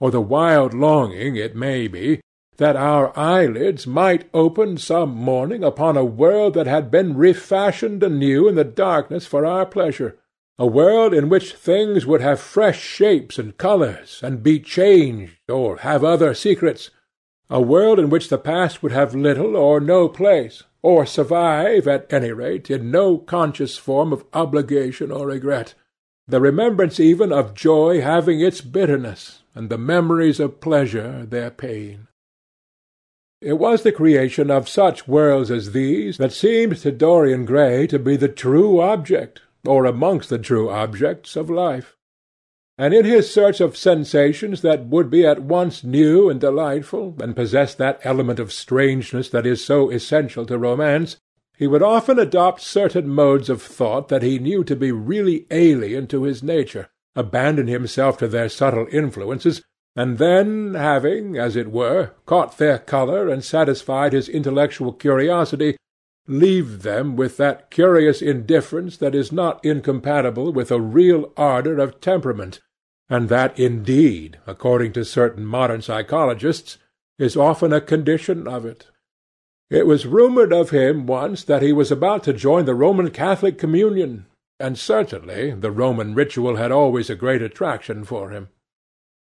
or 0.00 0.10
the 0.10 0.20
wild 0.20 0.72
longing, 0.72 1.36
it 1.36 1.54
may 1.54 1.86
be, 1.86 2.20
that 2.56 2.76
our 2.76 3.18
eyelids 3.18 3.86
might 3.86 4.28
open 4.34 4.76
some 4.76 5.10
morning 5.10 5.64
upon 5.64 5.96
a 5.96 6.04
world 6.04 6.54
that 6.54 6.66
had 6.66 6.90
been 6.90 7.16
refashioned 7.16 8.02
anew 8.02 8.48
in 8.48 8.54
the 8.54 8.64
darkness 8.64 9.26
for 9.26 9.44
our 9.44 9.66
pleasure, 9.66 10.18
a 10.60 10.66
world 10.66 11.14
in 11.14 11.30
which 11.30 11.54
things 11.54 12.04
would 12.04 12.20
have 12.20 12.38
fresh 12.38 12.78
shapes 12.78 13.38
and 13.38 13.56
colours, 13.56 14.20
and 14.22 14.42
be 14.42 14.60
changed, 14.60 15.38
or 15.48 15.78
have 15.78 16.04
other 16.04 16.34
secrets; 16.34 16.90
a 17.48 17.58
world 17.58 17.98
in 17.98 18.10
which 18.10 18.28
the 18.28 18.36
past 18.36 18.82
would 18.82 18.92
have 18.92 19.14
little 19.14 19.56
or 19.56 19.80
no 19.80 20.06
place, 20.06 20.64
or 20.82 21.06
survive, 21.06 21.88
at 21.88 22.12
any 22.12 22.30
rate, 22.30 22.70
in 22.70 22.90
no 22.90 23.16
conscious 23.16 23.78
form 23.78 24.12
of 24.12 24.22
obligation 24.34 25.10
or 25.10 25.28
regret, 25.28 25.72
the 26.28 26.42
remembrance 26.42 27.00
even 27.00 27.32
of 27.32 27.54
joy 27.54 28.02
having 28.02 28.42
its 28.42 28.60
bitterness, 28.60 29.42
and 29.54 29.70
the 29.70 29.78
memories 29.78 30.38
of 30.38 30.60
pleasure 30.60 31.24
their 31.24 31.50
pain. 31.50 32.06
It 33.40 33.54
was 33.54 33.82
the 33.82 33.92
creation 33.92 34.50
of 34.50 34.68
such 34.68 35.08
worlds 35.08 35.50
as 35.50 35.72
these 35.72 36.18
that 36.18 36.32
seemed 36.32 36.76
to 36.82 36.92
Dorian 36.92 37.46
Gray 37.46 37.86
to 37.86 37.98
be 37.98 38.16
the 38.16 38.28
true 38.28 38.78
object 38.82 39.40
or 39.66 39.84
amongst 39.84 40.28
the 40.28 40.38
true 40.38 40.70
objects 40.70 41.36
of 41.36 41.50
life. 41.50 41.96
And 42.78 42.94
in 42.94 43.04
his 43.04 43.30
search 43.30 43.60
of 43.60 43.76
sensations 43.76 44.62
that 44.62 44.86
would 44.86 45.10
be 45.10 45.26
at 45.26 45.42
once 45.42 45.84
new 45.84 46.30
and 46.30 46.40
delightful, 46.40 47.14
and 47.20 47.36
possess 47.36 47.74
that 47.74 48.00
element 48.04 48.38
of 48.40 48.52
strangeness 48.52 49.28
that 49.30 49.44
is 49.44 49.62
so 49.62 49.90
essential 49.90 50.46
to 50.46 50.56
romance, 50.56 51.18
he 51.58 51.66
would 51.66 51.82
often 51.82 52.18
adopt 52.18 52.62
certain 52.62 53.06
modes 53.06 53.50
of 53.50 53.60
thought 53.60 54.08
that 54.08 54.22
he 54.22 54.38
knew 54.38 54.64
to 54.64 54.74
be 54.74 54.92
really 54.92 55.46
alien 55.50 56.06
to 56.06 56.22
his 56.22 56.42
nature, 56.42 56.88
abandon 57.14 57.66
himself 57.66 58.16
to 58.16 58.28
their 58.28 58.48
subtle 58.48 58.86
influences, 58.90 59.62
and 59.94 60.16
then, 60.16 60.72
having, 60.72 61.36
as 61.36 61.56
it 61.56 61.70
were, 61.70 62.12
caught 62.24 62.56
their 62.56 62.78
colour 62.78 63.28
and 63.28 63.44
satisfied 63.44 64.14
his 64.14 64.26
intellectual 64.26 64.94
curiosity, 64.94 65.76
leave 66.30 66.82
them 66.82 67.16
with 67.16 67.36
that 67.36 67.70
curious 67.70 68.22
indifference 68.22 68.96
that 68.96 69.14
is 69.14 69.32
not 69.32 69.64
incompatible 69.64 70.52
with 70.52 70.70
a 70.70 70.80
real 70.80 71.32
ardour 71.36 71.78
of 71.78 72.00
temperament, 72.00 72.60
and 73.08 73.28
that 73.28 73.58
indeed, 73.58 74.38
according 74.46 74.92
to 74.92 75.04
certain 75.04 75.44
modern 75.44 75.82
psychologists, 75.82 76.78
is 77.18 77.36
often 77.36 77.72
a 77.72 77.80
condition 77.80 78.46
of 78.46 78.64
it. 78.64 78.86
It 79.68 79.86
was 79.86 80.06
rumoured 80.06 80.52
of 80.52 80.70
him 80.70 81.06
once 81.06 81.44
that 81.44 81.62
he 81.62 81.72
was 81.72 81.90
about 81.90 82.24
to 82.24 82.32
join 82.32 82.64
the 82.64 82.74
Roman 82.74 83.10
Catholic 83.10 83.58
communion, 83.58 84.26
and 84.58 84.78
certainly 84.78 85.50
the 85.50 85.70
Roman 85.70 86.14
ritual 86.14 86.56
had 86.56 86.70
always 86.70 87.10
a 87.10 87.16
great 87.16 87.42
attraction 87.42 88.04
for 88.04 88.30
him. 88.30 88.48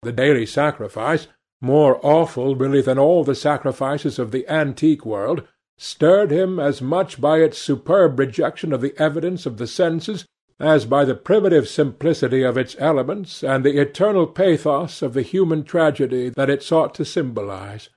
The 0.02 0.12
daily 0.12 0.46
sacrifice, 0.46 1.26
more 1.60 1.98
awful 2.04 2.56
really 2.56 2.82
than 2.82 2.98
all 2.98 3.24
the 3.24 3.34
sacrifices 3.34 4.18
of 4.18 4.30
the 4.30 4.48
antique 4.48 5.06
world, 5.06 5.46
stirred 5.82 6.30
him 6.30 6.60
as 6.60 6.80
much 6.80 7.20
by 7.20 7.38
its 7.38 7.58
superb 7.58 8.16
rejection 8.16 8.72
of 8.72 8.80
the 8.80 8.94
evidence 8.98 9.46
of 9.46 9.56
the 9.56 9.66
senses 9.66 10.24
as 10.60 10.86
by 10.86 11.04
the 11.04 11.14
primitive 11.14 11.68
simplicity 11.68 12.44
of 12.44 12.56
its 12.56 12.76
elements 12.78 13.42
and 13.42 13.64
the 13.64 13.80
eternal 13.80 14.28
pathos 14.28 15.02
of 15.02 15.12
the 15.12 15.22
human 15.22 15.64
tragedy 15.64 16.28
that 16.28 16.48
it 16.48 16.62
sought 16.62 16.94
to 16.94 17.04
symbolize. 17.04 17.88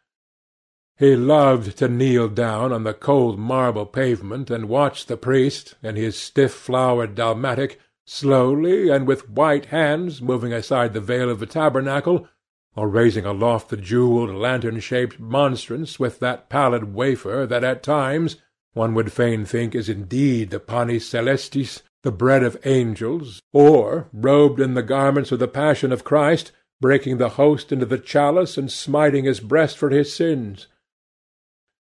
He 0.98 1.16
loved 1.16 1.78
to 1.78 1.88
kneel 1.88 2.28
down 2.28 2.74
on 2.74 2.86
the 2.86 2.94
cold 2.94 3.38
marble 3.38 3.86
pavement 3.86 4.50
and 4.50 4.68
watch 4.68 5.06
the 5.06 5.18
priest, 5.18 5.76
in 5.84 5.96
his 5.96 6.18
stiff-flowered 6.18 7.14
dalmatic, 7.14 7.80
slowly 8.04 8.90
and 8.90 9.06
with 9.06 9.30
white 9.30 9.66
hands 9.66 10.24
moving 10.24 10.52
aside 10.52 10.94
the 10.94 11.02
veil 11.02 11.30
of 11.30 11.40
the 11.40 11.46
tabernacle, 11.46 12.28
or 12.76 12.90
raising 12.90 13.26
aloft 13.26 13.70
the 13.70 13.78
jewelled 13.78 14.30
lantern-shaped 14.30 15.20
monstrance 15.20 16.00
with 16.00 16.20
that 16.20 16.50
pallid 16.50 16.94
wafer 16.94 17.46
that 17.48 17.64
at 17.64 17.82
times 17.82 18.38
one 18.74 18.94
would 18.94 19.12
fain 19.12 19.46
think 19.46 19.74
is 19.74 19.88
indeed 19.88 20.50
the 20.50 20.60
panis 20.60 21.10
caelestis, 21.10 21.82
the 22.04 22.12
bread 22.12 22.44
of 22.44 22.58
angels, 22.66 23.42
or, 23.54 24.10
robed 24.12 24.60
in 24.60 24.74
the 24.74 24.84
garments 24.84 25.32
of 25.32 25.40
the 25.40 25.48
Passion 25.48 25.94
of 25.94 26.04
Christ, 26.04 26.52
breaking 26.82 27.18
the 27.18 27.30
host 27.30 27.72
into 27.72 27.86
the 27.86 27.98
chalice 27.98 28.58
and 28.58 28.70
smiting 28.70 29.24
his 29.24 29.40
breast 29.40 29.78
for 29.78 29.90
his 29.90 30.14
sins. 30.14 30.68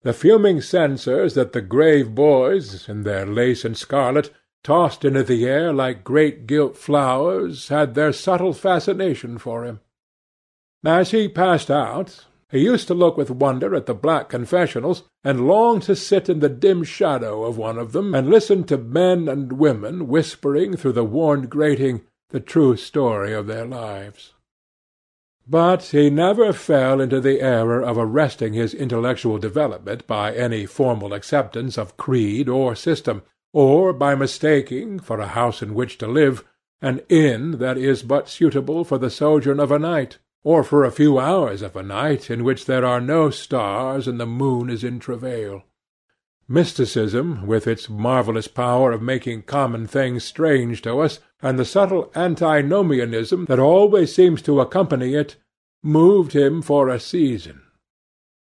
The 0.02 0.12
fuming 0.12 0.60
censers 0.60 1.34
that 1.34 1.52
the 1.52 1.62
grave 1.62 2.14
boys, 2.14 2.88
in 2.88 3.04
their 3.04 3.24
lace 3.24 3.64
and 3.64 3.76
scarlet, 3.76 4.30
tossed 4.62 5.04
into 5.04 5.22
the 5.22 5.46
air 5.46 5.72
like 5.72 6.04
great 6.04 6.46
gilt 6.46 6.76
flowers, 6.76 7.68
had 7.68 7.94
their 7.94 8.12
subtle 8.12 8.52
fascination 8.52 9.38
for 9.38 9.64
him. 9.64 9.80
As 10.84 11.12
he 11.12 11.28
passed 11.28 11.70
out, 11.70 12.24
he 12.50 12.58
used 12.58 12.88
to 12.88 12.94
look 12.94 13.16
with 13.16 13.30
wonder 13.30 13.74
at 13.74 13.86
the 13.86 13.94
black 13.94 14.28
confessionals, 14.28 15.04
and 15.22 15.46
long 15.46 15.80
to 15.80 15.94
sit 15.94 16.28
in 16.28 16.40
the 16.40 16.48
dim 16.48 16.82
shadow 16.82 17.44
of 17.44 17.56
one 17.56 17.78
of 17.78 17.92
them 17.92 18.14
and 18.14 18.28
listen 18.28 18.64
to 18.64 18.76
men 18.76 19.28
and 19.28 19.52
women 19.52 20.08
whispering 20.08 20.76
through 20.76 20.92
the 20.92 21.04
worn 21.04 21.46
grating 21.46 22.02
the 22.30 22.40
true 22.40 22.76
story 22.76 23.32
of 23.32 23.46
their 23.46 23.64
lives. 23.64 24.34
But 25.46 25.84
he 25.84 26.10
never 26.10 26.52
fell 26.52 27.00
into 27.00 27.20
the 27.20 27.40
error 27.40 27.80
of 27.80 27.96
arresting 27.96 28.52
his 28.52 28.74
intellectual 28.74 29.38
development 29.38 30.06
by 30.06 30.34
any 30.34 30.66
formal 30.66 31.12
acceptance 31.12 31.78
of 31.78 31.96
creed 31.96 32.48
or 32.48 32.74
system, 32.74 33.22
or 33.52 33.92
by 33.92 34.14
mistaking, 34.14 34.98
for 34.98 35.20
a 35.20 35.28
house 35.28 35.62
in 35.62 35.74
which 35.74 35.98
to 35.98 36.06
live, 36.06 36.44
an 36.80 37.00
inn 37.08 37.52
that 37.58 37.78
is 37.78 38.02
but 38.02 38.28
suitable 38.28 38.84
for 38.84 38.98
the 38.98 39.10
sojourn 39.10 39.60
of 39.60 39.70
a 39.70 39.78
night, 39.78 40.18
or 40.44 40.64
for 40.64 40.84
a 40.84 40.92
few 40.92 41.18
hours 41.18 41.62
of 41.62 41.76
a 41.76 41.82
night 41.82 42.30
in 42.30 42.44
which 42.44 42.66
there 42.66 42.84
are 42.84 43.00
no 43.00 43.30
stars 43.30 44.08
and 44.08 44.18
the 44.18 44.26
moon 44.26 44.68
is 44.68 44.82
in 44.82 44.98
travail. 44.98 45.62
Mysticism, 46.48 47.46
with 47.46 47.66
its 47.66 47.88
marvellous 47.88 48.48
power 48.48 48.92
of 48.92 49.00
making 49.00 49.42
common 49.42 49.86
things 49.86 50.24
strange 50.24 50.82
to 50.82 51.00
us, 51.00 51.20
and 51.40 51.58
the 51.58 51.64
subtle 51.64 52.10
antinomianism 52.14 53.44
that 53.46 53.58
always 53.58 54.14
seems 54.14 54.42
to 54.42 54.60
accompany 54.60 55.14
it, 55.14 55.36
moved 55.82 56.32
him 56.32 56.60
for 56.60 56.88
a 56.88 57.00
season. 57.00 57.62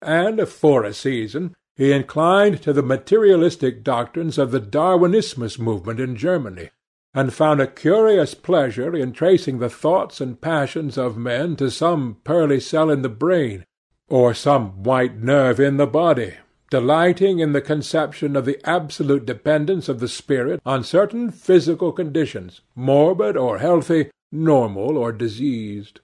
And 0.01 0.47
for 0.47 0.83
a 0.83 0.93
season 0.93 1.55
he 1.75 1.91
inclined 1.91 2.61
to 2.61 2.73
the 2.73 2.83
materialistic 2.83 3.83
doctrines 3.83 4.37
of 4.37 4.51
the 4.51 4.59
Darwinismus 4.59 5.57
movement 5.57 5.99
in 5.99 6.15
Germany, 6.15 6.69
and 7.13 7.33
found 7.33 7.61
a 7.61 7.67
curious 7.67 8.33
pleasure 8.33 8.95
in 8.95 9.11
tracing 9.11 9.59
the 9.59 9.69
thoughts 9.69 10.19
and 10.19 10.41
passions 10.41 10.97
of 10.97 11.17
men 11.17 11.55
to 11.55 11.69
some 11.69 12.17
pearly 12.23 12.59
cell 12.59 12.89
in 12.89 13.01
the 13.01 13.09
brain, 13.09 13.63
or 14.09 14.33
some 14.33 14.83
white 14.83 15.17
nerve 15.17 15.59
in 15.59 15.77
the 15.77 15.87
body, 15.87 16.33
delighting 16.69 17.39
in 17.39 17.53
the 17.53 17.61
conception 17.61 18.35
of 18.35 18.45
the 18.45 18.59
absolute 18.67 19.25
dependence 19.25 19.87
of 19.87 19.99
the 19.99 20.07
spirit 20.07 20.59
on 20.65 20.83
certain 20.83 21.29
physical 21.29 21.91
conditions, 21.91 22.61
morbid 22.75 23.37
or 23.37 23.59
healthy, 23.59 24.09
normal 24.31 24.97
or 24.97 25.11
diseased. 25.11 25.99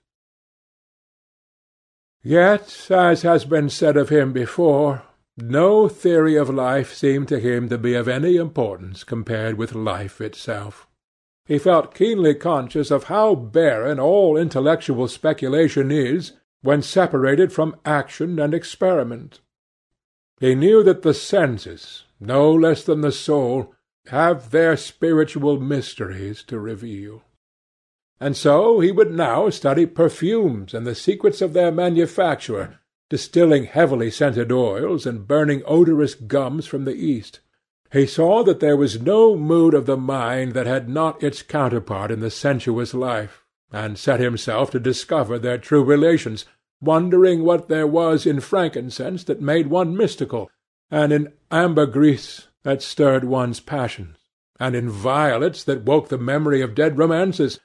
Yet, 2.22 2.88
as 2.92 3.24
has 3.24 3.46
been 3.46 3.70
said 3.70 3.98
of 3.98 4.10
him 4.10 4.34
before, 4.34 5.04
no 5.38 5.88
theory 5.88 6.36
of 6.36 6.50
life 6.50 6.94
seemed 6.94 7.30
to 7.30 7.40
him 7.40 7.70
to 7.70 7.78
be 7.78 7.96
of 7.96 8.08
any 8.08 8.36
importance 8.36 9.04
compared 9.04 9.58
with 9.58 9.74
life 9.74 10.20
itself. 10.20 10.86
He 11.50 11.58
felt 11.58 11.96
keenly 11.96 12.36
conscious 12.36 12.92
of 12.92 13.06
how 13.06 13.34
barren 13.34 14.00
all 14.00 14.38
intellectual 14.38 15.08
speculation 15.08 15.90
is 15.90 16.34
when 16.62 16.84
separated 16.84 17.52
from 17.52 17.76
action 17.84 18.38
and 18.38 18.54
experiment. 18.54 19.40
He 20.40 20.54
knew 20.54 20.84
that 20.84 21.02
the 21.02 21.16
senses, 21.16 22.04
no 22.20 22.54
less 22.54 22.84
than 22.84 23.02
the 23.02 23.12
soul, 23.12 23.74
have 24.10 24.52
their 24.52 24.78
spiritual 24.78 25.60
mysteries 25.60 26.44
to 26.44 26.60
reveal. 26.60 27.24
And 28.20 28.38
so 28.38 28.80
he 28.80 28.92
would 28.92 29.12
now 29.12 29.50
study 29.50 29.88
perfumes 29.88 30.76
and 30.76 30.86
the 30.86 30.94
secrets 30.94 31.42
of 31.42 31.54
their 31.54 31.72
manufacture, 31.72 32.78
distilling 33.10 33.64
heavily 33.64 34.12
scented 34.12 34.52
oils 34.52 35.08
and 35.08 35.28
burning 35.28 35.64
odorous 35.66 36.14
gums 36.14 36.68
from 36.68 36.86
the 36.86 36.94
East. 36.94 37.40
He 37.92 38.06
saw 38.06 38.44
that 38.44 38.60
there 38.60 38.78
was 38.78 39.02
no 39.02 39.36
mood 39.36 39.74
of 39.74 39.88
the 39.88 39.98
mind 39.98 40.54
that 40.54 40.68
had 40.68 40.88
not 40.88 41.24
its 41.24 41.42
counterpart 41.42 42.12
in 42.12 42.20
the 42.20 42.30
sensuous 42.30 42.94
life, 42.94 43.44
and 43.72 43.98
set 43.98 44.20
himself 44.20 44.70
to 44.72 44.80
discover 44.80 45.40
their 45.40 45.58
true 45.58 45.84
relations, 45.84 46.46
wondering 46.82 47.44
what 47.44 47.68
there 47.68 47.88
was 47.88 48.28
in 48.28 48.42
frankincense 48.42 49.24
that 49.24 49.42
made 49.42 49.68
one 49.68 49.98
mystical, 49.98 50.52
and 50.92 51.12
in 51.12 51.34
ambergris 51.52 52.48
that 52.64 52.84
stirred 52.84 53.24
one's 53.24 53.60
passions, 53.60 54.18
and 54.60 54.76
in 54.76 54.90
violets 54.90 55.64
that 55.64 55.84
woke 55.84 56.10
the 56.10 56.18
memory 56.18 56.62
of 56.62 56.76
dead 56.76 56.98
romances, 56.98 57.60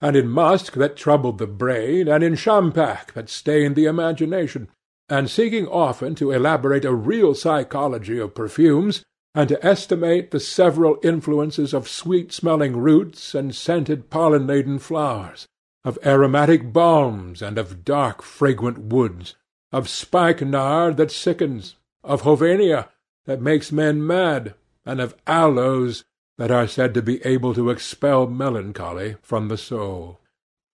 and 0.00 0.14
in 0.14 0.28
musk 0.28 0.74
that 0.74 0.96
troubled 0.96 1.38
the 1.38 1.46
brain, 1.48 2.06
and 2.06 2.22
in 2.22 2.36
champak 2.36 3.12
that 3.14 3.28
stained 3.28 3.74
the 3.74 3.86
imagination, 3.86 4.68
and 5.08 5.28
seeking 5.28 5.66
often 5.66 6.14
to 6.14 6.30
elaborate 6.30 6.84
a 6.84 6.94
real 6.94 7.34
psychology 7.34 8.18
of 8.20 8.34
perfumes, 8.34 9.04
and 9.34 9.48
to 9.48 9.66
estimate 9.66 10.30
the 10.30 10.38
several 10.38 10.98
influences 11.02 11.74
of 11.74 11.88
sweet-smelling 11.88 12.76
roots 12.76 13.34
and 13.34 13.54
scented 13.54 14.08
pollen-laden 14.08 14.78
flowers, 14.78 15.48
of 15.84 15.98
aromatic 16.04 16.72
balms 16.72 17.42
and 17.42 17.58
of 17.58 17.84
dark 17.84 18.22
fragrant 18.22 18.78
woods, 18.78 19.34
of 19.72 19.88
spikenard 19.88 20.96
that 20.96 21.10
sickens, 21.10 21.74
of 22.04 22.22
hovenia 22.22 22.88
that 23.26 23.40
makes 23.40 23.72
men 23.72 24.06
mad, 24.06 24.54
and 24.86 25.00
of 25.00 25.16
aloes 25.26 26.04
that 26.38 26.50
are 26.50 26.68
said 26.68 26.94
to 26.94 27.02
be 27.02 27.24
able 27.24 27.54
to 27.54 27.70
expel 27.70 28.26
melancholy 28.26 29.16
from 29.22 29.48
the 29.48 29.58
soul. 29.58 30.20